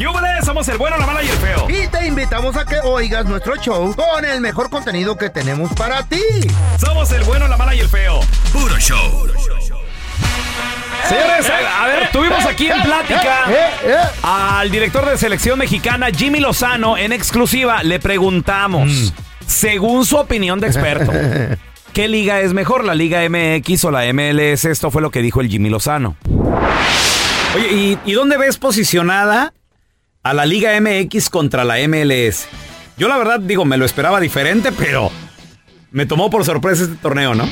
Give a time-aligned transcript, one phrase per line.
[0.00, 0.46] ¡Yúbales!
[0.46, 1.66] Somos el bueno, la mala y el feo.
[1.68, 6.02] Y te invitamos a que oigas nuestro show con el mejor contenido que tenemos para
[6.04, 6.22] ti.
[6.78, 8.20] Somos el bueno, la mala y el feo.
[8.50, 9.26] Puro show.
[11.06, 13.44] Señores, Eh, a, a ver, tuvimos aquí en plática
[14.22, 17.82] al director de selección mexicana, Jimmy Lozano, en exclusiva.
[17.82, 19.12] Le preguntamos,
[19.46, 21.12] según su opinión de experto,
[21.92, 24.64] ¿qué liga es mejor, la Liga MX o la MLS?
[24.64, 26.16] Esto fue lo que dijo el Jimmy Lozano.
[27.54, 29.52] Oye, ¿y, y dónde ves posicionada
[30.22, 32.46] a la Liga MX contra la MLS?
[32.98, 35.10] Yo la verdad digo, me lo esperaba diferente, pero
[35.90, 37.48] me tomó por sorpresa este torneo, ¿no?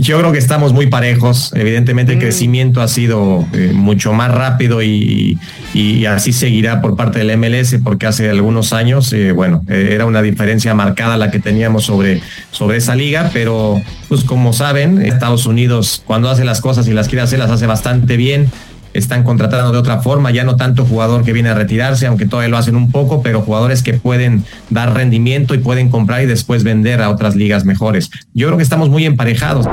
[0.00, 1.52] Yo creo que estamos muy parejos.
[1.54, 5.38] Evidentemente el crecimiento ha sido eh, mucho más rápido y,
[5.74, 10.06] y así seguirá por parte del MLS porque hace algunos años, eh, bueno, eh, era
[10.06, 15.44] una diferencia marcada la que teníamos sobre, sobre esa liga, pero pues como saben, Estados
[15.44, 18.50] Unidos cuando hace las cosas y las quiere hacer las hace bastante bien.
[18.92, 22.48] Están contratando de otra forma, ya no tanto jugador que viene a retirarse, aunque todavía
[22.50, 26.64] lo hacen un poco, pero jugadores que pueden dar rendimiento y pueden comprar y después
[26.64, 28.10] vender a otras ligas mejores.
[28.34, 29.66] Yo creo que estamos muy emparejados.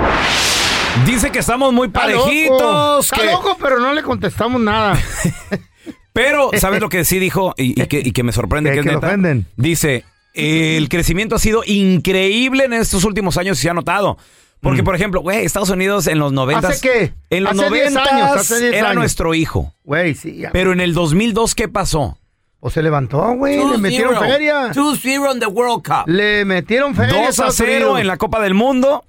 [1.06, 2.24] Dice que estamos muy Está loco.
[2.26, 3.06] parejitos.
[3.12, 4.98] Está loco, pero no le contestamos nada.
[6.14, 7.54] Pero, ¿sabes lo que sí dijo?
[7.58, 9.16] Y, y que, y que me sorprende Que- que, es neta?
[9.56, 14.18] Dice, el crecimiento ha sido increíble en estos últimos años y se ha notado.
[14.62, 16.72] Porque, por ejemplo, güey, Estados Unidos en los 90 Mm.
[16.72, 17.14] ¿Hace qué?
[17.30, 19.00] En los Hace 10 90 años, hace 10 era años.
[19.02, 19.74] nuestro hijo.
[19.84, 20.38] Güey, sí.
[20.38, 20.50] ya.
[20.52, 22.18] Pero en el 2002, ¿qué pasó?
[22.60, 23.58] O se levantó, güey.
[23.70, 24.72] Le metieron feria.
[24.74, 26.08] 2-0 en the World Cup.
[26.08, 27.14] Le metieron feria.
[27.14, 28.00] 2 a Estados 0 Unidos.
[28.02, 29.06] en la Copa del Mundo.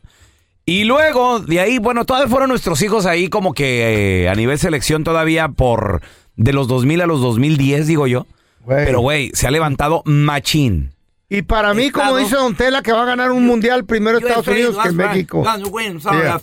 [0.66, 4.58] Y luego, de ahí, bueno, todavía fueron nuestros hijos ahí como que eh, a nivel
[4.58, 6.02] selección todavía por
[6.36, 8.26] de los 2000 a los 2010, digo yo.
[8.60, 8.84] Güey.
[8.84, 10.92] Pero, güey, se ha levantado machín.
[11.30, 14.48] Y para mí, como dice Don Tela, que va a ganar un mundial primero Estados
[14.48, 15.44] Unidos que México.
[15.44, 16.38] Yeah.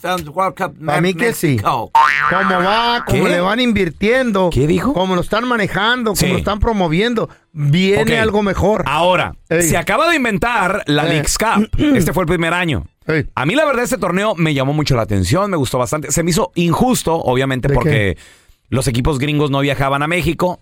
[0.85, 1.57] Para mí que sí.
[1.57, 3.19] Cómo va, ¿Qué?
[3.23, 4.51] le van invirtiendo.
[4.53, 4.93] ¿Qué dijo?
[4.93, 6.27] Cómo lo están manejando, Sí.
[6.27, 7.29] lo están promoviendo.
[7.51, 8.83] Viene algo mejor.
[8.85, 9.63] Ahora, Ey.
[9.63, 11.09] se acaba de inventar la Eh.
[11.09, 11.67] Leagues Cup.
[11.95, 12.85] Este fue el primer año.
[13.07, 13.25] Ey.
[13.33, 16.11] A mí, la verdad, este torneo me llamó mucho la atención, me gustó bastante.
[16.11, 18.17] Se me hizo injusto, obviamente, ¿De porque
[18.69, 20.59] los equipos gringos no viajaban a México.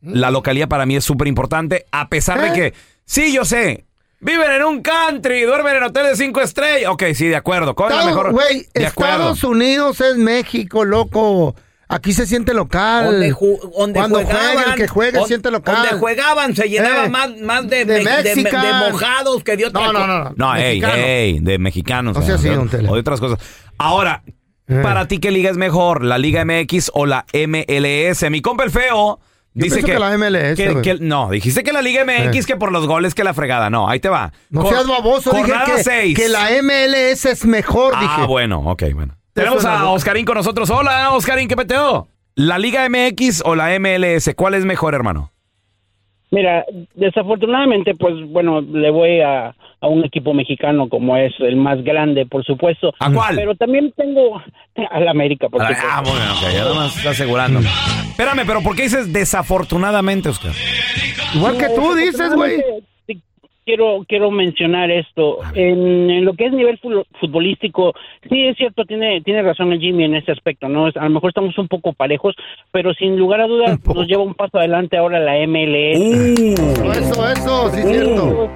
[0.00, 2.52] La localía para mí es súper importante, a pesar de ¿Eh?
[2.52, 2.74] que,
[3.04, 3.86] sí, yo sé,
[4.20, 6.90] viven en un country, duermen en hoteles de cinco estrellas.
[6.90, 7.74] Ok, sí, de acuerdo.
[7.74, 8.32] ¿Cuál es la mejor?
[8.32, 9.12] Güey, acuerdo.
[9.14, 11.54] Estados Unidos es México, loco.
[11.86, 13.04] Aquí se siente local.
[13.04, 15.76] Donde, ju- donde Cuando juegaban, juega, el que juega on- siente local.
[15.76, 19.82] Donde jugaban se llenaba Eh, más, más de, de me- de- mojados que de otra
[19.82, 20.24] No, no, no.
[20.24, 20.32] no.
[20.34, 22.16] No, ey, ey, de mexicanos.
[22.16, 22.90] O sea, don Tela.
[22.90, 23.38] O de otras cosas.
[23.76, 24.22] Ahora,
[24.66, 24.80] Eh.
[24.82, 26.02] ¿para ti qué liga es mejor?
[26.04, 28.30] ¿La Liga MX o la MLS?
[28.30, 29.20] Mi compa el feo
[29.56, 32.44] Yo dice que, que la MLS, que- no, dijiste que la Liga MX Eh.
[32.46, 33.70] que por los goles que la fregada.
[33.70, 34.32] No, ahí te va.
[34.50, 36.16] No Cor- seas baboso, dije que, seis.
[36.18, 38.26] que la MLS es mejor, Ah, dije.
[38.26, 39.16] bueno, ok, bueno.
[39.32, 39.88] Te Tenemos a.
[39.90, 40.70] Oscarín con nosotros.
[40.70, 42.08] Hola, Oscarín, ¿qué peteo?
[42.34, 44.34] ¿La Liga MX o la MLS?
[44.34, 45.32] ¿Cuál es mejor, hermano?
[46.34, 46.64] Mira,
[46.94, 52.26] desafortunadamente, pues bueno, le voy a, a un equipo mexicano como es el más grande,
[52.26, 52.92] por supuesto.
[52.98, 53.36] ¿A cuál?
[53.36, 54.42] Pero también tengo
[54.90, 55.88] al América, por Ah, supuesto.
[55.90, 57.60] ah, bueno, ok, ya nada más está asegurando.
[57.60, 60.52] Espérame, pero ¿por qué dices desafortunadamente, Oscar?
[61.34, 62.56] Igual que tú dices, güey.
[63.64, 65.38] Quiero, quiero mencionar esto.
[65.54, 67.94] En, en lo que es nivel fu- futbolístico,
[68.28, 70.88] sí es cierto, tiene, tiene razón el Jimmy en ese aspecto, ¿no?
[70.88, 72.34] Es- A lo mejor estamos un poco parejos,
[72.72, 75.98] pero sin lugar a dudas nos lleva un paso adelante ahora la MLS.
[75.98, 76.90] Uh.
[76.92, 78.50] Eso, eso, sí es cierto.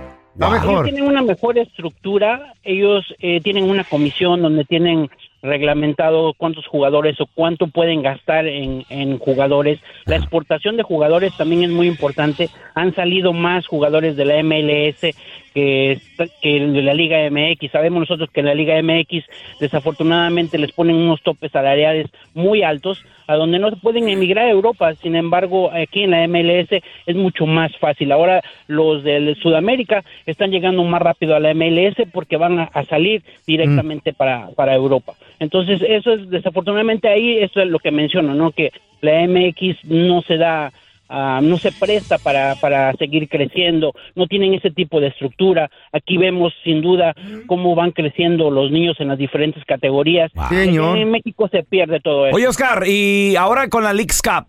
[0.71, 5.09] Ellos tienen una mejor estructura, ellos eh, tienen una comisión donde tienen
[5.43, 9.79] reglamentado cuántos jugadores o cuánto pueden gastar en, en jugadores.
[10.07, 12.49] La exportación de jugadores también es muy importante.
[12.75, 15.15] Han salido más jugadores de la MLS
[15.55, 16.01] que,
[16.43, 17.71] que de la Liga MX.
[17.71, 19.25] Sabemos nosotros que en la Liga MX
[19.61, 24.95] desafortunadamente les ponen unos topes salariales muy altos a donde no pueden emigrar a Europa.
[24.95, 28.11] Sin embargo, aquí en la MLS es mucho más fácil.
[28.13, 32.85] Ahora los de Sudamérica están llegando más rápido a la MLS porque van a, a
[32.85, 35.15] salir directamente para, para Europa.
[35.41, 38.51] Entonces, eso es desafortunadamente ahí, eso es lo que menciono, ¿no?
[38.53, 40.73] Que la MX no se da
[41.09, 45.71] ah, no se presta para, para seguir creciendo, no tienen ese tipo de estructura.
[45.93, 47.15] Aquí vemos sin duda
[47.47, 50.31] cómo van creciendo los niños en las diferentes categorías.
[50.49, 50.99] Señor.
[50.99, 52.37] En México se pierde todo eso.
[52.37, 54.47] Oye, Oscar, y ahora con la Leagues Cup,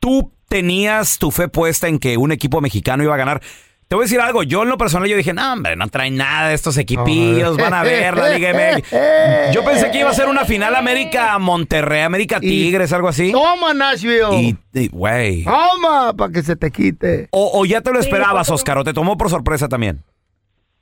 [0.00, 3.40] ¿tú tenías tu fe puesta en que un equipo mexicano iba a ganar?
[3.88, 6.14] Te voy a decir algo, yo en lo personal yo dije, no, hombre, no traen
[6.14, 8.90] nada de estos equipillos, van a ver la Liga MX.
[9.54, 13.32] Yo pensé que iba a ser una final América-Monterrey, América-Tigres, algo así.
[13.32, 14.34] Toma, Nashville.
[14.34, 15.44] Y, y, güey.
[15.44, 17.28] Toma, para que se te quite.
[17.30, 20.04] O, o ya te lo esperabas, Oscar, o te tomó por sorpresa también.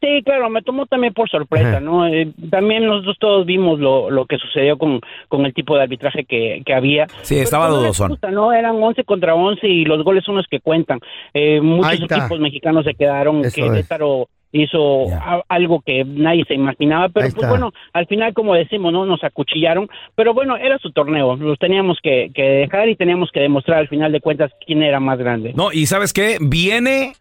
[0.07, 2.07] Sí, claro, me tomó también por sorpresa, ¿no?
[2.07, 6.25] Eh, también nosotros todos vimos lo, lo que sucedió con, con el tipo de arbitraje
[6.25, 7.07] que, que había.
[7.23, 8.09] Sí, estaba dudoso.
[8.31, 8.53] ¿no?
[8.53, 11.01] Eran 11 contra 11 y los goles son los que cuentan.
[11.35, 15.07] Eh, muchos equipos mexicanos se quedaron, que Querétaro hizo
[15.49, 19.89] algo que nadie se imaginaba, pero pues bueno, al final como decimos, no nos acuchillaron,
[20.15, 23.89] pero bueno, era su torneo, los teníamos que, que dejar y teníamos que demostrar al
[23.89, 25.53] final de cuentas quién era más grande.
[25.55, 26.39] No, y ¿sabes qué?
[26.41, 27.15] Viene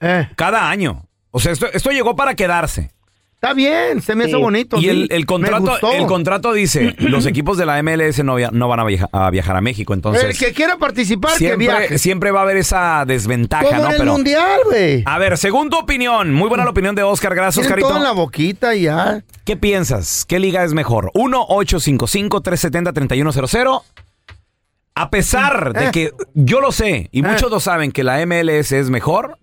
[0.00, 0.26] Eh.
[0.36, 1.02] cada año.
[1.30, 2.90] O sea, esto, esto llegó para quedarse.
[3.34, 4.76] Está bien, se me hizo bonito.
[4.76, 5.06] Y sí.
[5.08, 8.84] el, contrato, el contrato dice, los equipos de la MLS no, via- no van a,
[8.84, 11.96] viaja- a viajar a México, entonces el que quiera participar, que siempre, viaje.
[11.98, 13.86] siempre va a haber esa desventaja, Como ¿no?
[13.86, 15.02] en el Pero, mundial, güey.
[15.06, 17.88] a ver, según tu opinión, muy buena la opinión de Oscar, gracias, Oscarito.
[17.88, 19.24] todo en la boquita ya.
[19.46, 20.26] ¿Qué piensas?
[20.28, 21.10] ¿Qué liga es mejor?
[21.14, 23.82] 1-855-370-3100.
[24.94, 25.90] A pesar de Eh.
[25.92, 29.38] que yo lo sé y muchos lo saben que la MLS es mejor,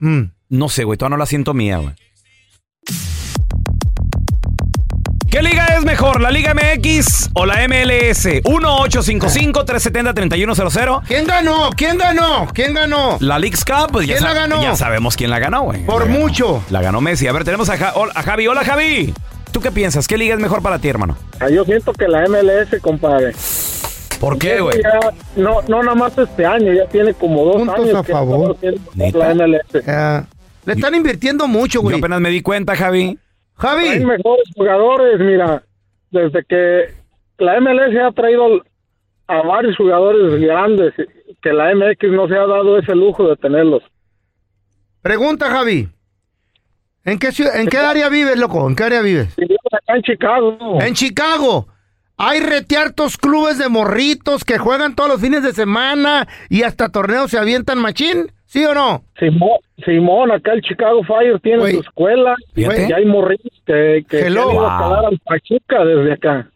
[0.00, 0.30] Mm.
[0.48, 1.94] No sé, güey, todavía no la siento mía, güey.
[5.30, 8.24] ¿Qué liga es mejor, la Liga MX o la MLS?
[8.44, 11.02] 1-855-370-3100.
[11.06, 11.68] ¿Quién ganó?
[11.76, 12.48] ¿Quién ganó?
[12.54, 13.18] ¿Quién ganó?
[13.20, 14.62] La Leagues Cup, pues ya, ¿Quién la sa- ganó?
[14.62, 15.84] ya sabemos quién la ganó, güey.
[15.84, 16.18] Por La ganó.
[16.20, 16.62] mucho.
[16.70, 17.26] La ganó Messi.
[17.28, 18.46] A ver, tenemos a, Ja- a Javi.
[18.46, 19.12] Hola, Javi.
[19.52, 20.08] ¿Tú qué piensas?
[20.08, 21.14] ¿Qué liga es mejor para ti, hermano?
[21.40, 23.32] Ah, Yo siento que la MLS, compadre.
[24.20, 24.80] ¿Por qué, güey?
[24.82, 24.98] Ya,
[25.36, 28.52] no, no nada más este año, ya tiene como dos Puntos años a que favor.
[28.56, 29.18] está haciendo ¿Neta?
[29.18, 29.74] la MLS.
[29.74, 30.22] Eh,
[30.68, 31.98] le están invirtiendo mucho, Yo güey.
[31.98, 33.00] apenas me di cuenta, Javi.
[33.00, 33.18] Hay
[33.56, 35.62] Javi, mejores jugadores, mira,
[36.10, 36.94] desde que
[37.38, 38.62] la MLS ha traído
[39.26, 40.94] a varios jugadores grandes,
[41.42, 43.82] que la MX no se ha dado ese lujo de tenerlos.
[45.02, 45.88] pregunta, Javi.
[47.04, 48.68] ¿En qué, ciudad- ¿En qué área vives, loco?
[48.68, 49.34] ¿En qué área vives?
[49.72, 51.68] Acá en Chicago, En Chicago.
[52.20, 57.30] Hay reteartos clubes de morritos que juegan todos los fines de semana y hasta torneos
[57.30, 58.32] se avientan machín.
[58.50, 59.04] ¿Sí o no?
[59.18, 62.86] Simón, Simón, acá el Chicago Fire tiene su escuela, Fíjate.
[62.88, 66.48] y hay morritos que, que, que ido a calar al Pachuca desde acá.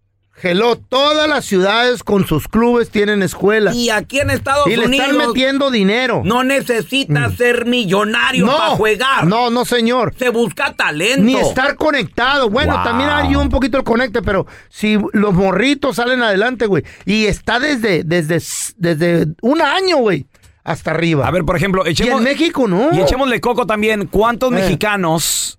[0.42, 3.76] Hello, todas las ciudades con sus clubes tienen escuelas.
[3.76, 6.22] Y aquí en Estados Y le están Unidos metiendo dinero.
[6.24, 9.26] no necesitas ser millonario para juegar.
[9.26, 10.14] no, no, señor.
[10.16, 11.22] Se busca talento.
[11.22, 12.48] Ni estar conectado.
[12.48, 12.82] Bueno, Wow.
[12.84, 16.82] también hay un poquito el conecte, pero si los morritos salen adelante, güey.
[17.04, 18.38] Y está desde, desde,
[18.78, 20.24] desde un año, güey,
[20.64, 21.26] hasta arriba.
[21.26, 22.92] A ver, por ejemplo, y echemos, en México, ¿no?
[22.92, 24.06] y echémosle coco también.
[24.06, 24.54] ¿Cuántos Eh.
[24.56, 25.58] mexicanos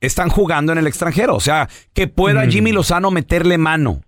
[0.00, 1.36] están jugando en el extranjero?
[1.36, 2.50] O sea, que pueda Mm.
[2.50, 4.00] Jimmy Lozano meterle mano.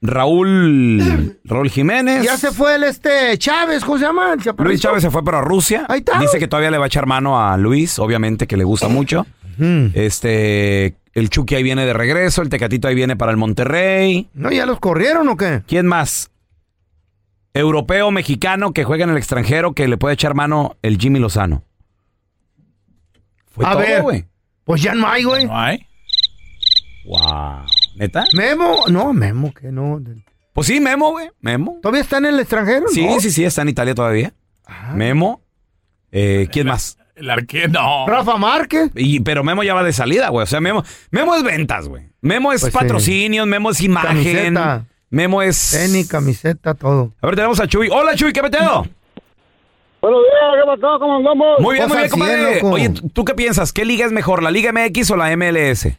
[0.00, 2.22] Raúl, Raúl Jiménez.
[2.24, 4.36] Ya se fue el este Chávez, ¿cómo se llama?
[4.58, 5.86] Luis Chávez se fue para Rusia.
[5.88, 6.18] Ahí está.
[6.20, 9.26] Dice que todavía le va a echar mano a Luis, obviamente que le gusta mucho.
[9.58, 9.86] Mm.
[9.94, 14.28] Este, el Chucky ahí viene de regreso, el Tecatito ahí viene para el Monterrey.
[14.34, 15.62] ¿No, ya los corrieron o qué?
[15.66, 16.30] ¿Quién más?
[17.54, 21.64] Europeo, mexicano que juega en el extranjero que le puede echar mano el Jimmy Lozano.
[23.46, 24.02] Fue A todo, ver.
[24.02, 24.24] güey.
[24.64, 25.46] Pues ya no hay, güey.
[25.46, 25.86] ¿No hay?
[27.06, 27.64] Wow.
[27.96, 28.26] ¿Neta?
[28.34, 30.00] Memo, no, Memo, que no.
[30.52, 31.30] Pues sí, Memo, güey.
[31.40, 31.78] Memo.
[31.82, 32.86] ¿Todavía está en el extranjero?
[32.88, 33.18] Sí, No.
[33.20, 34.32] sí, sí, está en Italia todavía.
[34.94, 35.40] Memo.
[36.12, 36.98] Eh, ¿Quién más?
[37.16, 38.06] El arquero, no.
[38.06, 38.90] Rafa Márquez.
[38.94, 40.44] Y, pero Memo ya va de salida, güey.
[40.44, 42.10] O sea, Memo, Memo es ventas, güey.
[42.20, 42.78] Memo es Pues sí.
[42.78, 44.08] patrocinios, Memo es imagen.
[44.18, 44.86] Camiseta.
[45.10, 45.70] Memo es.
[45.70, 47.12] Tenis, camiseta, todo.
[47.20, 47.88] A ver, tenemos a Chuy.
[47.90, 48.84] Hola, Chuy, ¿qué meteo?
[50.00, 50.98] Buenos días, ¿qué pasó?
[51.00, 51.58] ¿Cómo andamos?
[51.60, 52.60] Muy bien, muy bien, compadre.
[52.62, 53.72] Oye, ¿tú- ¿tú qué piensas?
[53.72, 55.98] ¿Qué liga es mejor, la Liga MX o la MLS?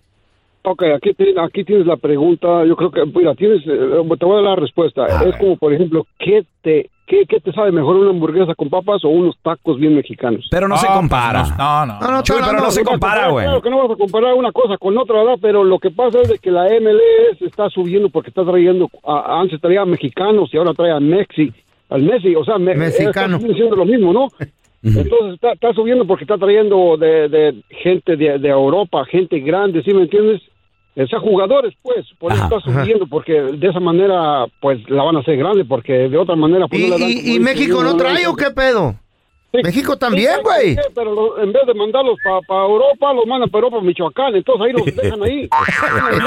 [0.62, 1.10] Ok, aquí,
[1.42, 2.66] aquí tienes la pregunta.
[2.66, 3.68] Yo creo que, mira, tienes, eh,
[4.20, 5.06] te voy a dar la respuesta.
[5.26, 9.04] es como, por ejemplo, ¿qué te, qué, qué te sabe mejor una hamburguesa con papas
[9.04, 10.48] o unos tacos bien mexicanos?
[10.52, 11.44] Pero no, se pues, compara.
[11.58, 12.00] No, no.
[12.00, 13.46] No, no, Chuy, pero no se compara, güey.
[13.46, 15.40] Claro que no vas a comparar una cosa con otra, ¿verdad?
[15.42, 19.42] Pero lo que pasa es de que la MLS está subiendo porque está trayendo, a-
[19.42, 21.52] antes traía a mexicanos y ahora trae a Mexi,
[21.90, 23.38] al Messi, o sea, me, Mexicano.
[23.38, 24.28] está siendo lo mismo, ¿no?
[24.84, 29.84] Entonces está, está subiendo porque está trayendo de, de gente de, de Europa, gente grande,
[29.84, 30.42] ¿sí me entiendes?
[31.02, 35.16] O sea, jugadores, pues, por eso está subiendo, porque de esa manera, pues, la van
[35.16, 37.96] a hacer grande, porque de otra manera, pues, ¿Y, no dan y- y México no
[37.96, 38.96] trae o qué pedo?
[39.52, 39.62] Sí.
[39.64, 40.76] México también, güey.
[40.76, 44.36] sí, Pero lo- en vez de mandarlos para Europa, los mandan para Europa, Michoacán.
[44.36, 45.50] Entonces ahí los dejan ahí.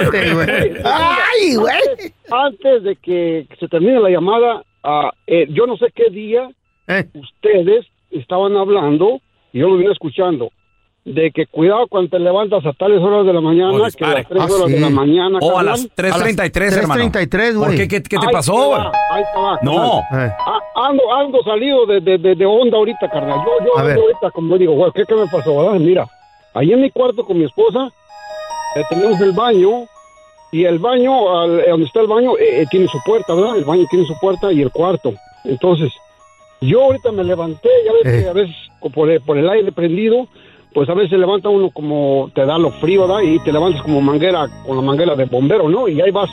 [0.02, 0.82] Este.
[0.84, 2.12] ¡Ay, güey!
[2.30, 6.48] Antes de que se termine la llamada, ah, eh, yo no sé qué día
[6.88, 9.20] Eh, ustedes estaban hablando,
[9.52, 10.50] y yo lo vine escuchando,
[11.04, 14.14] de que cuidado cuando te levantas a tales horas de la mañana, O que a
[14.14, 14.72] las 3 Ah, horas sí.
[14.74, 15.38] de la mañana.
[15.42, 17.02] O a las 3.33, hermano.
[17.10, 17.68] 3:33, güey.
[17.70, 17.88] ¿Por qué?
[17.88, 18.80] ¿Qué, qué te ahí pasó, güey?
[19.10, 19.98] Ahí te va, No.
[19.98, 23.38] Eh, Ah, ando, ando salido de, de, de, de onda ahorita, carnal.
[23.44, 23.98] Yo, yo A ando ver.
[23.98, 25.56] ahorita, como digo, güey, ¿qué, ¿qué me pasó?
[25.56, 25.80] verdad?
[25.80, 26.06] Mira,
[26.54, 27.88] ahí en mi cuarto con mi esposa,
[28.76, 29.86] eh, tenemos el baño,
[30.52, 33.56] y el baño, al- eh, donde está el baño, eh, eh, tiene su puerta, ¿verdad?
[33.56, 35.12] El baño tiene su puerta y el cuarto.
[35.44, 35.92] Entonces,
[36.60, 38.22] yo ahorita me levanté, ya ves Eh.
[38.22, 38.54] que a veces
[38.94, 40.28] por el, por el aire prendido,
[40.74, 43.22] pues a veces levanta uno como te da lo frío, ¿verdad?
[43.22, 45.88] Y te levantas como manguera, con la manguera de bombero, ¿no?
[45.88, 46.30] Y ahí vas,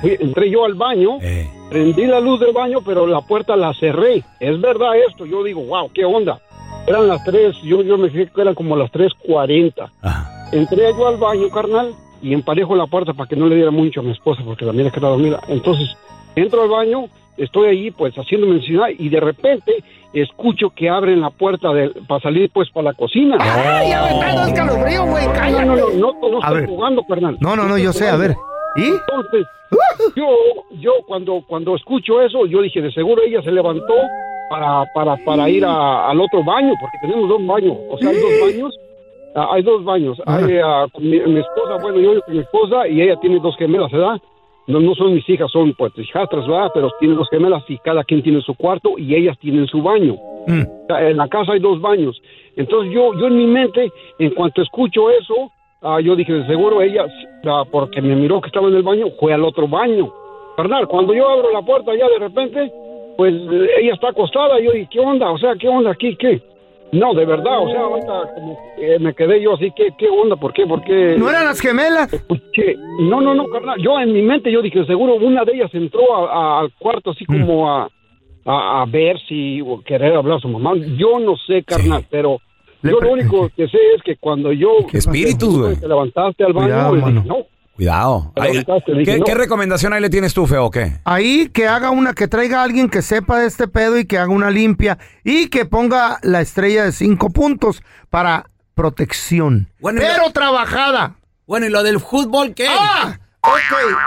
[0.00, 1.48] fui- entré yo al baño, Eh.
[1.70, 4.22] prendí la luz del baño, pero la puerta la cerré.
[4.40, 6.40] Es verdad esto, yo digo, wow, ¿qué onda?
[6.86, 9.90] Eran las 3, yo, yo me fijé que eran como las 3.40.
[10.02, 10.48] Ajá.
[10.52, 11.92] Entré yo al baño, carnal,
[12.22, 14.72] y emparejo la puerta para que no le diera mucho a mi esposa, porque la
[14.72, 15.40] mía quedaba dormida.
[15.48, 15.88] Entonces,
[16.34, 17.04] entro al baño,
[17.38, 19.72] estoy allí, pues, haciendo mencionar, y de repente
[20.12, 23.36] escucho que abren la puerta del- para salir, pues, para la cocina.
[23.40, 25.66] Ay, ya me está dando escalofrío, güey, No, cállate.
[25.66, 26.68] no, no, no, no A estoy ver.
[26.68, 27.36] jugando, carnal.
[27.40, 28.34] No, no, no, yo sé, a ver.
[28.76, 28.84] ¿Y?
[28.88, 29.46] Entonces,
[30.16, 30.26] yo,
[30.80, 33.94] yo cuando, cuando escucho eso, yo dije, de seguro ella se levantó
[34.50, 38.16] para, para, para ir a- al otro baño, porque tenemos dos baños, o sea, hay
[38.20, 38.78] dos baños.
[39.34, 40.22] ah, hay dos baños.
[40.26, 43.90] Hay, ah, mi, mi esposa, bueno, yo con mi esposa y ella tiene dos gemelas,
[43.92, 44.18] ¿verdad?
[44.68, 46.70] No, no son mis hijas, son pues hijastras, ¿verdad?
[46.74, 50.14] Pero tienen dos gemelas y cada quien tiene su cuarto y ellas tienen su baño.
[50.46, 50.62] Mm.
[50.90, 52.20] En la casa hay dos baños.
[52.54, 56.82] Entonces yo, yo en mi mente, en cuanto escucho eso, ah, yo dije, de seguro
[56.82, 57.06] ella,
[57.46, 60.12] ah, porque me miró que estaba en el baño, fue al otro baño.
[60.56, 62.70] Carnal, cuando yo abro la puerta ya de repente,
[63.16, 63.32] pues
[63.78, 64.60] ella está acostada.
[64.60, 65.30] Yo dije, ¿qué onda?
[65.30, 66.14] O sea, ¿qué onda aquí?
[66.16, 66.42] ¿Qué?
[66.92, 70.36] No, de verdad, o sea, ahorita como que me quedé yo así, ¿qué, qué onda?
[70.36, 70.66] ¿Por qué?
[70.66, 71.16] ¿Por qué?
[71.18, 72.08] ¿No eran las gemelas?
[73.00, 73.78] No, no, no, carnal.
[73.82, 77.10] Yo en mi mente yo dije, seguro una de ellas entró a- a- al cuarto
[77.10, 77.90] así como a,
[78.46, 80.72] a, a ver si o querer hablar a su mamá.
[80.96, 82.38] Yo no sé, carnal, pero
[82.82, 84.78] yo lo único que sé es que cuando yo...
[84.98, 85.76] espíritus, güey.
[85.76, 87.36] Te levantaste al baño Cuidado, dije, no.
[87.78, 88.32] Cuidado.
[89.04, 89.24] ¿Qué, no.
[89.24, 90.94] qué recomendación ahí le tienes tú, feo, o qué?
[91.04, 94.18] Ahí que haga una, que traiga a alguien que sepa de este pedo y que
[94.18, 97.80] haga una limpia y que ponga la estrella de cinco puntos
[98.10, 99.68] para protección.
[99.78, 101.14] Bueno, pero lo- trabajada.
[101.46, 102.66] Bueno, ¿y lo del fútbol qué?
[102.68, 103.16] ¡Ah!
[103.42, 103.54] Ok.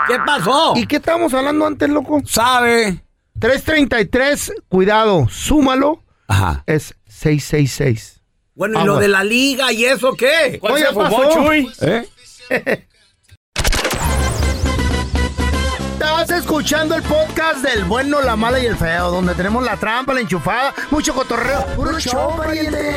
[0.06, 0.74] ¿Qué pasó?
[0.76, 2.20] ¿Y qué estábamos hablando antes, loco?
[2.26, 3.02] ¿Sabe?
[3.40, 6.62] 333, cuidado, súmalo, Ajá.
[6.66, 8.20] es 666.
[8.54, 10.58] Bueno, ¿y lo de la liga y eso qué?
[10.60, 11.32] ¿Cuál Oye, es el fútbol, pasó?
[11.42, 11.72] Chuy?
[11.80, 12.08] ¿Eh?
[16.52, 20.20] escuchando el podcast del bueno, la mala y el feo, donde tenemos la trampa, la
[20.20, 21.64] enchufada, mucho cotorreo.
[21.74, 22.94] ¡Puro show, pariente!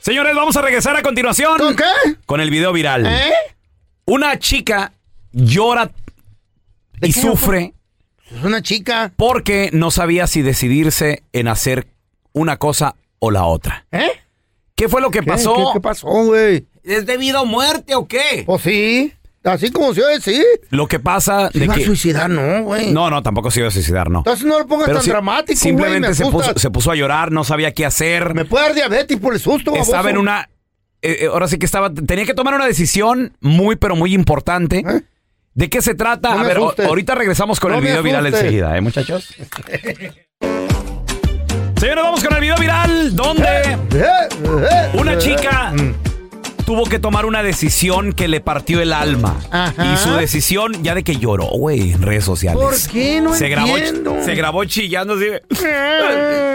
[0.00, 1.58] Señores, vamos a regresar a continuación.
[1.58, 1.84] ¿Con qué?
[2.26, 3.06] Con el video viral.
[3.06, 3.32] ¿Eh?
[4.04, 4.92] Una chica
[5.30, 5.92] llora
[6.98, 7.74] ¿De y sufre
[8.28, 9.12] Es una chica.
[9.14, 11.86] porque no sabía si decidirse en hacer
[12.32, 13.86] una cosa o la otra.
[13.92, 14.10] ¿Eh?
[14.74, 15.54] ¿Qué fue lo que ¿Qué, pasó?
[15.54, 16.66] ¿Qué, qué pasó, güey?
[16.82, 18.42] ¿Es debido a muerte o qué?
[18.44, 19.12] Pues sí,
[19.44, 20.42] así como se oye, sí.
[20.70, 22.92] Lo que pasa Se de iba a que suicidar, no, güey.
[22.92, 24.18] no, no, tampoco se iba a suicidar, no.
[24.20, 25.56] Entonces no lo pongas Pero tan sí- dramático, güey.
[25.56, 28.34] simplemente me se puso, se puso a llorar, no sabía qué hacer.
[28.34, 30.08] Me puede dar diabetes por el susto, estaba baboso.
[30.10, 30.48] en una
[31.04, 34.78] eh, eh, ahora sí que estaba tenía que tomar una decisión muy pero muy importante.
[34.86, 35.02] ¿Eh?
[35.54, 36.34] ¿De qué se trata?
[36.34, 39.34] No a ver, o- ahorita regresamos con No el video viral enseguida, ¿eh, muchachos?
[41.78, 43.76] Señores, vamos con el video viral donde
[44.94, 46.11] una chica mm.
[46.62, 49.38] Tuvo que tomar una decisión que le partió el alma.
[49.50, 49.92] Ajá.
[49.92, 52.60] Y su decisión, ya de que lloró, güey, en redes sociales.
[52.62, 53.20] ¿Por qué?
[53.20, 54.16] No se grabó, entiendo.
[54.24, 55.24] se grabó chillando así.
[55.24, 55.42] de-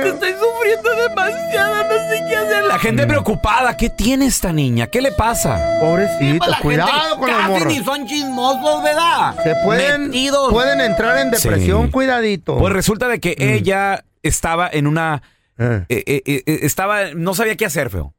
[0.07, 2.63] Estoy sufriendo demasiado, no sé qué hacer.
[2.65, 3.75] La gente preocupada.
[3.77, 4.87] ¿Qué tiene esta niña?
[4.87, 5.59] ¿Qué le pasa?
[5.81, 7.67] Pobrecita, cuidado gente con los morros.
[7.73, 9.35] ni son chismosos, ¿verdad?
[9.43, 10.51] Se pueden, Metidos.
[10.51, 11.91] pueden entrar en depresión, Sí.
[11.91, 12.57] cuidadito.
[12.57, 15.21] Pues resulta de que ella estaba en una.
[15.59, 17.13] Eh, eh, eh, eh, estaba.
[17.15, 18.13] No sabía qué hacer, feo.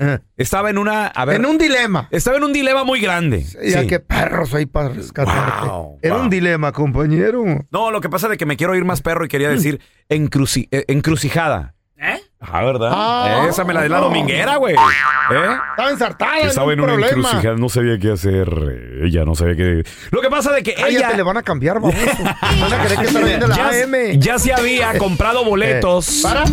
[0.00, 0.18] Eh.
[0.36, 1.06] Estaba en una.
[1.08, 1.36] A ver.
[1.36, 2.08] En un dilema.
[2.10, 3.44] Estaba en un dilema muy grande.
[3.64, 3.86] Ya Sí.
[3.86, 5.68] que perros hay para rescatarte.
[5.68, 6.24] Wow, Era wow.
[6.24, 7.44] un dilema, compañero.
[7.70, 9.80] No, lo que pasa es de que me quiero ir más perro y quería decir
[10.08, 11.74] encruci- eh, encrucijada.
[12.02, 12.18] ¿Eh?
[12.40, 12.90] Ah, ¿verdad?
[12.94, 13.46] Ah.
[13.50, 14.74] Esa me la de la dominguera, güey.
[14.74, 14.78] ¿Eh?
[15.70, 17.28] Estaba ensartada en Estaba un en una problema.
[17.28, 18.48] encrucijada, no sabía qué hacer.
[19.04, 19.84] Ella no sabía qué.
[20.10, 21.98] Lo que pasa de que Cállate, ella le van a cambiar, baboso.
[22.22, 24.18] Van a querer que está viendo la ya, AM.
[24.18, 26.44] ya se había comprado boletos Eh, ¿Para?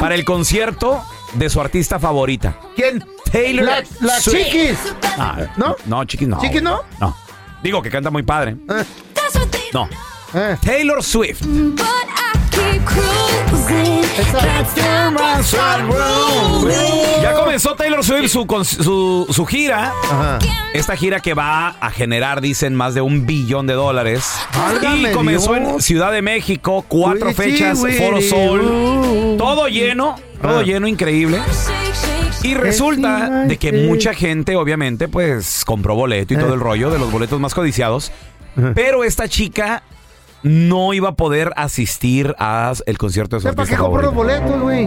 [0.00, 1.04] para el concierto
[1.36, 2.58] de su artista favorita.
[2.74, 3.04] ¿Quién?
[3.30, 4.44] Taylor La, la Swift.
[4.46, 4.78] chiquis.
[5.18, 5.76] Ah, ¿No?
[5.86, 6.40] No, chiquis no.
[6.40, 6.80] ¿Chiquis no?
[7.00, 7.16] No.
[7.62, 8.56] Digo que canta muy padre.
[8.70, 8.84] Eh,
[9.72, 9.88] No.
[10.34, 10.56] eh.
[10.64, 11.42] Taylor Swift.
[17.22, 19.92] Ya comenzó Taylor Swift su, con- su, su gira.
[20.04, 20.38] Ajá.
[20.74, 24.24] Esta gira que va a generar, dicen, más de un billón de dólares.
[24.54, 25.68] Válgame y comenzó Dios.
[25.74, 27.78] en Ciudad de México, cuatro Uy, fechas.
[27.98, 28.60] Foro Sol.
[28.60, 29.36] Uh.
[29.38, 30.62] Todo lleno, todo Ah.
[30.62, 31.40] lleno, increíble.
[32.42, 36.54] Y resulta de que mucha gente, obviamente, pues compró boleto y todo Eh.
[36.54, 38.12] el rollo de los boletos más codiciados.
[38.74, 39.82] Pero esta chica
[40.42, 44.86] no iba a poder asistir al concierto de su ¿Para qué compra los boletos, güey?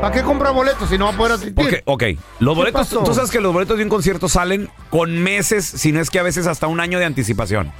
[0.00, 1.54] ¿Para qué compra boletos si no va a poder asistir?
[1.54, 2.02] Porque, ok,
[2.40, 3.02] los boletos, pasó?
[3.02, 6.18] tú sabes que los boletos de un concierto salen con meses, si no es que
[6.18, 7.72] a veces hasta un año de anticipación.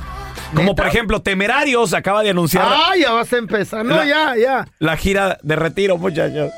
[0.55, 0.75] Como ¿Neta?
[0.83, 3.85] por ejemplo, Temerarios acaba de anunciar Ah, ya vas a empezar.
[3.85, 4.69] No, La- ya, ya.
[4.79, 6.51] la gira de retiro, muchachos.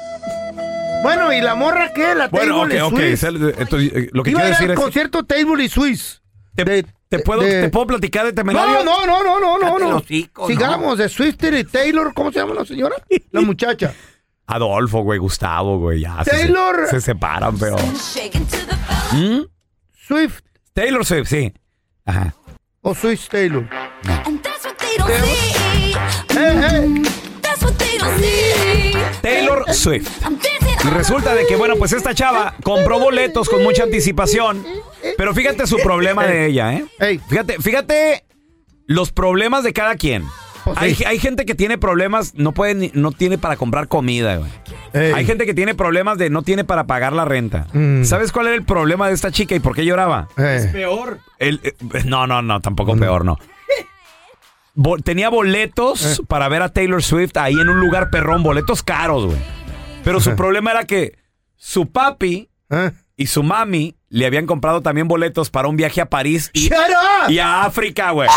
[1.02, 2.14] Bueno, ¿y la morra qué?
[2.14, 2.96] La Bueno, ok, Table ok.
[2.98, 3.22] Swiss.
[3.22, 4.80] el- entonces, eh, lo que Iba a ir decir al es...
[4.80, 6.22] concierto Table y Swiss.
[6.54, 8.82] ¿Te, de- te puedo, de- ¿Te puedo platicar de Temerario?
[8.84, 9.88] No, no, no, no, no, no, Cállate no.
[9.90, 10.48] el hocico, no.
[10.48, 12.96] Sigamos, de Swifter y Taylor, ¿cómo se llama la señora?
[13.30, 13.94] La muchacha.
[14.48, 16.22] Adolfo, güey, Gustavo, güey, ya.
[16.24, 16.86] se- Taylor.
[16.90, 17.76] Se, separan, pero...
[19.12, 19.40] ¿Mm?
[19.92, 20.40] Swift
[20.72, 21.52] Taylor Swift, sí.
[22.04, 22.34] Ajá.
[22.82, 23.68] o Swiss Taylor.
[25.08, 27.02] Eh, eh.
[29.22, 30.08] Taylor Swift.
[30.84, 34.64] Y resulta de que, bueno, pues esta chava compró boletos con mucha anticipación.
[35.16, 36.84] Pero fíjate su problema de ella, ¿eh?
[37.00, 37.20] Ey.
[37.28, 38.24] Fíjate, fíjate
[38.86, 40.24] los problemas de cada quien.
[40.64, 41.04] Pues Hay, sí.
[41.04, 44.50] hay gente que tiene problemas, no puede ni- no tiene para comprar comida, güey.
[44.94, 45.12] Ey.
[45.12, 47.68] Hay gente que tiene problemas de no tiene para pagar la renta.
[47.72, 48.02] Mm.
[48.04, 50.26] ¿Sabes cuál era el problema de esta chica y por qué lloraba?
[50.36, 50.68] Eh.
[50.72, 51.20] Peor.
[51.38, 52.98] El- eh, no, no, no, tampoco Mm.
[53.00, 53.38] peor, no.
[54.76, 56.22] Bo- tenía boletos Eh.
[56.28, 59.38] para ver a Taylor Swift ahí en un lugar perrón, boletos caros, güey.
[60.04, 61.16] Pero su problema era que
[61.56, 62.92] su papi Eh.
[63.16, 66.70] y su mami le habían comprado también boletos para un viaje a París y,
[67.28, 68.28] y a África, güey.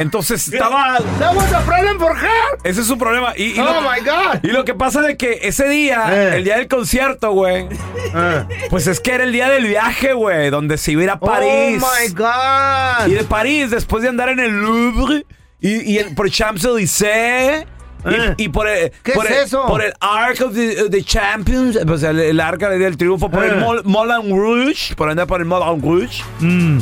[0.00, 0.98] Entonces estaba...
[1.18, 2.58] That was a problem for her.
[2.64, 3.32] Ese es su problema.
[3.36, 4.40] Y, y Oh lo, my God.
[4.42, 6.36] y lo que pasa de que ese día, Eh.
[6.36, 7.66] el día del concierto, güey,
[8.14, 8.44] Eh.
[8.70, 11.18] pues es que era el día del viaje, güey, donde se iba a ir a
[11.20, 11.82] París.
[11.82, 13.08] Oh my God.
[13.08, 15.24] Y de París, después de andar en el Louvre
[15.60, 17.64] y, y el- por Champs-Élysées.
[17.64, 17.78] y-
[18.14, 18.34] Eh.
[18.36, 19.66] Y, por el, ¿Qué por es el- eso?
[19.66, 23.44] Por el Arc of the, of the Champions, pues el, el arca del triunfo, por
[23.44, 23.48] Eh.
[23.48, 26.22] el Mol- Moulin Rouge, por andar por el Moulin Rouge.
[26.38, 26.78] Mm.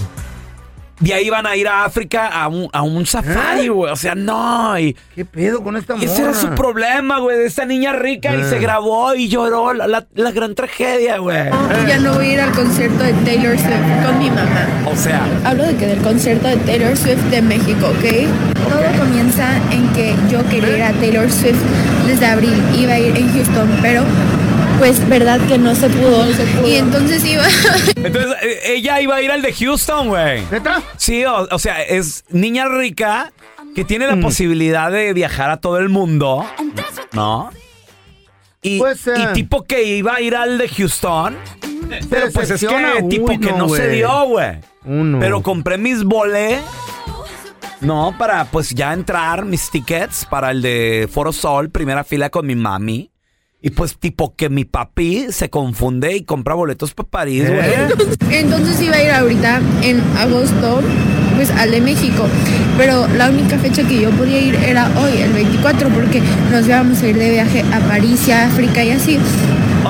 [0.99, 3.93] De ahí iban a ir a África a un, a un safari, güey.
[3.93, 4.79] O sea, no.
[4.79, 6.07] Y ¿Qué pedo con esta morra?
[6.11, 8.35] ese era su problema, güey, de esta niña rica.
[8.35, 8.45] Y Eh.
[8.49, 11.37] se grabó y lloró la, la- la gran tragedia, güey.
[11.87, 14.67] Ya no voy a ir al concierto de Taylor Swift con mi mamá.
[14.91, 18.29] O sea, Hablo de que del concierto de Taylor Swift de México, ¿ok?
[18.71, 21.61] Todo comienza en que yo quería ir a Taylor Swift
[22.07, 22.55] desde abril.
[22.79, 24.03] Iba a ir en Houston, pero
[24.79, 26.27] pues verdad que no se pudo.
[26.67, 27.45] Y entonces iba...
[27.97, 30.43] entonces eh, ella iba a ir al de Houston, güey.
[30.51, 30.83] ¿Neta?
[30.97, 33.33] Sí, o, o sea, es niña rica
[33.75, 34.17] que tiene Mm.
[34.17, 36.45] la posibilidad de viajar a todo el mundo,
[37.13, 37.51] ¿no?
[38.63, 39.15] Y, Pues, eh.
[39.19, 41.37] y tipo que iba a ir al de Houston,
[42.11, 44.59] pero pues es que tipo que no, no, se dio, güey.
[44.85, 45.19] Uno.
[45.21, 46.59] Pero compré mis bolé,
[47.81, 52.47] no, para pues ya entrar mis tickets para el de Foro Sol, primera fila con
[52.47, 53.11] mi mami.
[53.67, 57.59] Y pues tipo que mi papi se confunde y compra boletos para París, güey.
[57.59, 57.89] ¿Eh?
[58.39, 60.81] Entonces iba a ir ahorita en agosto,
[61.35, 62.29] pues al de México.
[62.79, 67.03] Pero la única fecha que yo podía ir era hoy, el 24, porque nos íbamos
[67.03, 69.19] a ir de viaje a París y a África y así.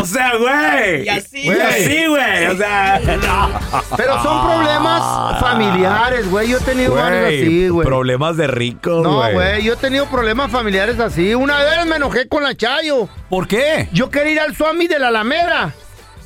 [0.01, 1.05] O sea, güey.
[1.05, 2.47] Y así, Y así, güey.
[2.47, 3.51] O sea, no.
[3.97, 6.49] Pero son problemas familiares, güey.
[6.49, 7.87] Yo he tenido varios así, güey.
[7.87, 9.33] Problemas de ricos, No, güey.
[9.35, 11.35] güey, yo he tenido problemas familiares así.
[11.35, 13.09] Una vez me enojé con la Chayo.
[13.29, 13.89] ¿Por qué?
[13.93, 15.75] Yo quería ir al Swami de la Alameda.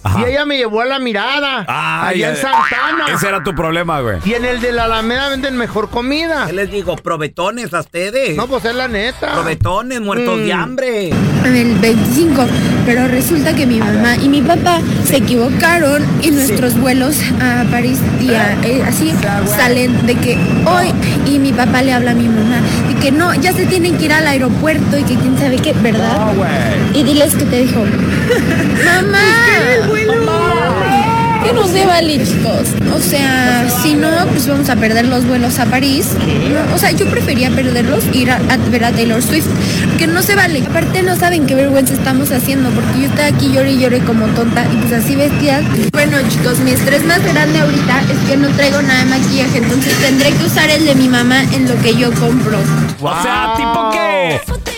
[0.02, 0.20] Ajá.
[0.20, 1.64] Y ella me llevó a la mirada.
[1.68, 3.14] Ay, allá en eh, Santana.
[3.14, 4.18] Ese era tu problema, güey.
[4.24, 6.46] Y en el de la Alameda venden mejor comida.
[6.46, 6.96] ¿Qué les digo?
[6.96, 8.36] Probetones a ustedes.
[8.36, 9.32] No, pues es la neta.
[9.32, 10.60] Probetones, muertos de Mm.
[10.60, 11.10] hambre.
[11.42, 12.46] en el 25,
[12.84, 17.98] pero resulta que mi mamá y mi papá se equivocaron y nuestros vuelos a París
[18.20, 19.10] y a- eh, así
[19.56, 20.36] salen de que
[20.66, 20.92] hoy
[21.26, 24.04] y mi papá le habla a mi mamá de que no, ya se tienen que
[24.04, 26.14] ir al aeropuerto y que quién sabe qué, ¿verdad?
[26.18, 26.50] No, güey.
[26.92, 27.80] Y diles que te dijo,
[28.84, 29.18] mamá,
[31.44, 32.68] que no se vale, chicos.
[32.94, 36.08] O sea, si no, pues vamos a perder los vuelos a París.
[36.18, 39.46] No, o sea, yo prefería perderlos e ir a, a ver a Taylor Swift,
[39.98, 40.62] que no se vale.
[40.68, 44.26] Aparte no saben qué vergüenza estamos haciendo, porque yo estoy aquí lloré y lloré como
[44.26, 45.62] tonta y pues así vestida.
[45.92, 49.94] Bueno, chicos, mi estrés más grande ahorita es que no traigo nada de maquillaje, entonces
[50.00, 52.58] tendré que usar el de mi mamá en lo que yo compro.
[53.00, 54.09] O sea, tipo que.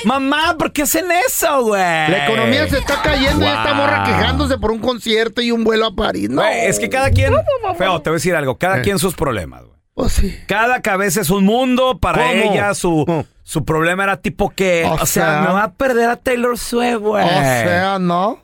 [0.04, 1.80] Mamá, ¿por qué hacen eso, güey?
[1.80, 5.86] La economía se está cayendo y esta morra quejándose por un concierto y un vuelo
[5.86, 6.28] a París.
[6.28, 6.42] No.
[6.42, 7.32] Güey, es que cada quien.
[7.78, 8.58] Feo, te voy a decir algo.
[8.58, 8.82] Cada Eh.
[8.82, 9.72] quien sus problemas, güey.
[9.94, 10.34] Pues sí.
[10.48, 11.98] Cada cabeza es un mundo.
[11.98, 12.32] Para ¿Cómo?
[12.52, 13.26] ella, su, ¿Cómo?
[13.42, 14.84] su problema era tipo que.
[14.86, 17.24] O O, sea, sea- me va a perder a Taylor Swift, güey.
[17.24, 18.42] O sea, ¿no?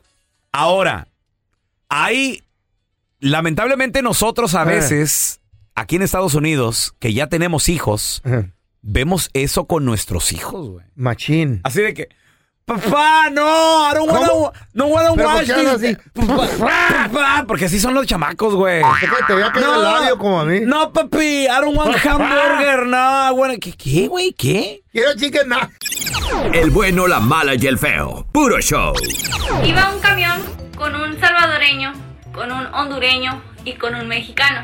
[0.51, 1.07] Ahora,
[1.89, 2.43] hay.
[3.19, 4.65] Lamentablemente, nosotros a Eh.
[4.65, 5.41] veces,
[5.75, 8.45] aquí en Estados Unidos, que ya tenemos hijos, Ajá.
[8.81, 10.85] Vemos eso con nuestros hijos, güey.
[10.95, 11.61] Machín.
[11.63, 12.09] Así de que.
[12.65, 14.53] Papá, no, I don't wanna, ¿Cómo?
[14.73, 15.97] no wanna ¿Pero por watch qué hablas this.
[15.97, 16.27] así?
[16.27, 18.83] Papá, papá, porque así son los chamacos, güey.
[19.25, 20.59] Te voy a caer el labio como a mí.
[20.59, 23.33] No, papi, I don't want hamburger, no.
[23.35, 24.33] Bueno, ¿qué, qué, güey?
[24.33, 24.83] ¿Qué?
[24.91, 26.53] Quiero chicken nugget.
[26.53, 28.27] El bueno, la mala y el feo.
[28.31, 28.93] Puro show.
[29.65, 30.39] Iba un camión
[30.77, 31.93] con un salvadoreño,
[32.31, 34.61] con un hondureño y con un mexicano.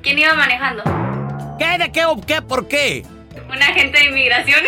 [0.00, 0.84] ¿Quién iba manejando?
[1.58, 1.76] ¿Qué?
[1.76, 2.40] ¿De qué o qué?
[2.40, 3.04] ¿Por qué?
[3.48, 4.64] Un agente de inmigración.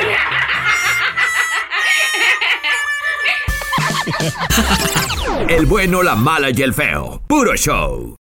[5.49, 7.23] El bueno, la mala y el feo.
[7.27, 8.17] Puro show.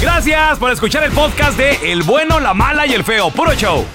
[0.00, 3.30] Gracias por escuchar el podcast de El bueno, la mala y el feo.
[3.30, 3.86] Puro show.